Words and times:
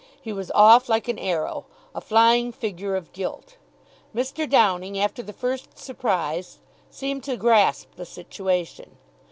He 0.19 0.33
was 0.33 0.49
off 0.55 0.89
like 0.89 1.07
an 1.09 1.19
arrow 1.19 1.67
a 1.93 2.01
flying 2.01 2.51
figure 2.51 2.95
of 2.95 3.13
Guilt. 3.13 3.57
Mr. 4.15 4.49
Downing, 4.49 4.97
after 4.99 5.21
the 5.21 5.31
first 5.31 5.77
surprise, 5.77 6.57
seemed 6.89 7.23
to 7.25 7.37
grasp 7.37 7.87
the 7.97 8.05
situation. 8.07 8.97